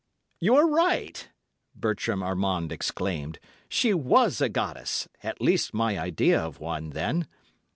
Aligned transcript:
"You 0.39 0.55
are 0.55 0.67
right," 0.67 1.29
Bertram 1.75 2.23
Armand 2.23 2.71
exclaimed. 2.71 3.37
"She 3.69 3.93
was 3.93 4.41
a 4.41 4.49
goddess—at 4.49 5.39
least 5.41 5.75
my 5.75 5.95
idea 5.99 6.39
of 6.41 6.59
one, 6.59 6.89
then. 6.89 7.27